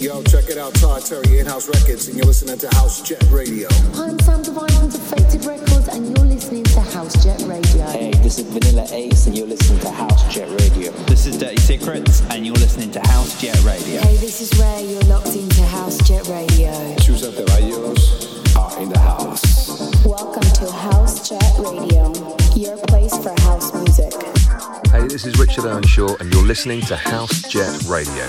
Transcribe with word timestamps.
Yo, 0.00 0.22
check 0.22 0.48
it 0.48 0.56
out, 0.56 0.72
Todd 0.76 1.04
Terry, 1.04 1.40
In-House 1.40 1.68
Records, 1.68 2.08
and 2.08 2.16
you're 2.16 2.24
listening 2.24 2.56
to 2.56 2.74
House 2.74 3.02
Jet 3.02 3.22
Radio. 3.30 3.68
Hi, 3.92 4.08
I'm 4.08 4.18
Sam 4.20 4.40
Divine 4.40 4.70
from 4.70 4.88
Defected 4.88 5.44
Records, 5.44 5.88
and 5.88 6.16
you're 6.16 6.26
listening 6.26 6.64
to 6.64 6.80
House 6.80 7.22
Jet 7.22 7.42
Radio. 7.42 7.84
Hey, 7.84 8.10
this 8.22 8.38
is 8.38 8.46
Vanilla 8.48 8.86
Ace, 8.92 9.26
and 9.26 9.36
you're 9.36 9.46
listening 9.46 9.78
to 9.80 9.90
House 9.90 10.34
Jet 10.34 10.48
Radio. 10.58 10.90
This 11.04 11.26
is 11.26 11.36
Dirty 11.36 11.60
Secrets, 11.60 12.22
and 12.30 12.46
you're 12.46 12.56
listening 12.56 12.90
to 12.92 13.00
House 13.08 13.38
Jet 13.38 13.62
Radio. 13.62 14.00
Hey, 14.00 14.16
this 14.16 14.40
is 14.40 14.58
Ray, 14.58 14.86
you're 14.86 15.02
locked 15.02 15.36
into 15.36 15.62
House 15.66 15.98
Jet 16.08 16.26
Radio. 16.28 16.96
Giuseppe 16.96 17.44
Rayos 17.52 18.56
are 18.56 18.80
in 18.80 18.88
the 18.88 18.98
house. 18.98 20.02
Welcome 20.06 20.50
to 20.64 20.72
House 20.72 21.28
Jet 21.28 21.52
Radio, 21.58 22.10
your 22.56 22.78
place 22.86 23.14
for 23.18 23.38
house 23.42 23.74
music. 23.74 24.14
Hey, 24.92 25.06
this 25.08 25.26
is 25.26 25.38
Richard 25.38 25.66
Earnshaw, 25.66 26.16
and 26.20 26.32
you're 26.32 26.46
listening 26.46 26.80
to 26.88 26.96
House 26.96 27.42
Jet 27.50 27.82
Radio. 27.82 28.26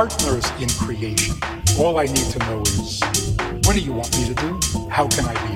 partners 0.00 0.50
in 0.58 0.68
creation. 0.70 1.34
All 1.78 1.98
I 1.98 2.06
need 2.06 2.30
to 2.32 2.38
know 2.38 2.62
is 2.62 3.02
what 3.64 3.74
do 3.74 3.80
you 3.80 3.92
want 3.92 4.10
me 4.16 4.24
to 4.28 4.34
do? 4.34 4.58
How 4.88 5.06
can 5.08 5.26
I 5.26 5.34
be? 5.46 5.49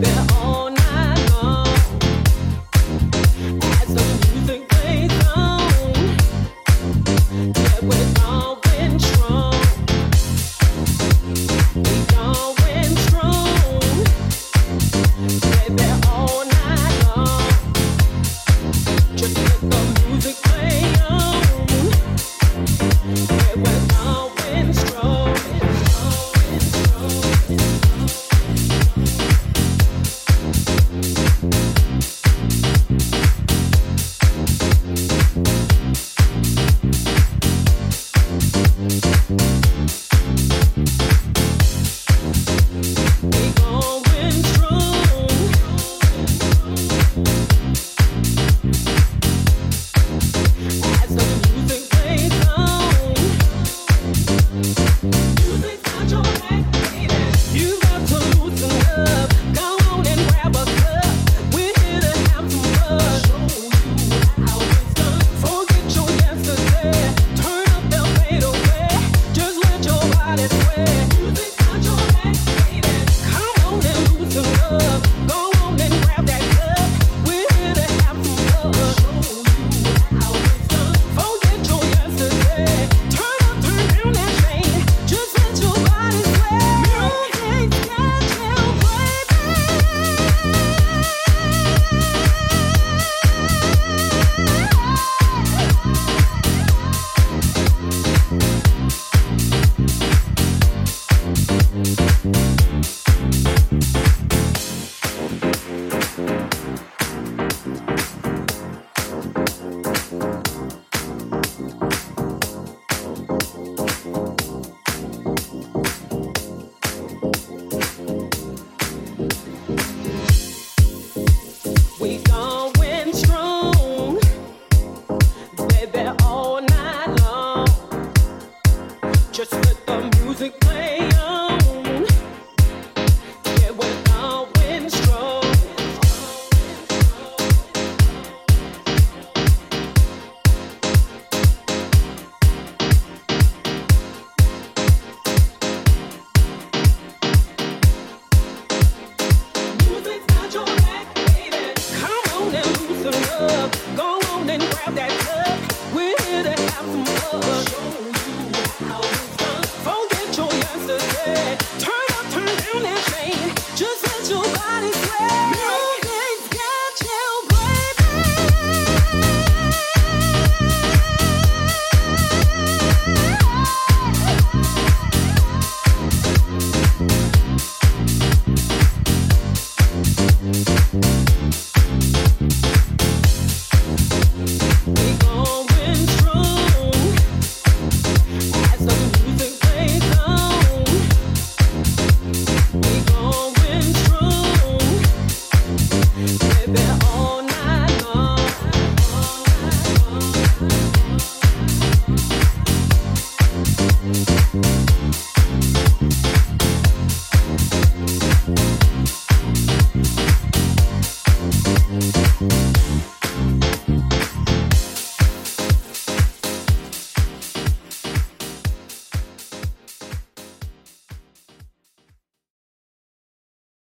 Turn 0.00 0.16
up, 0.16 0.47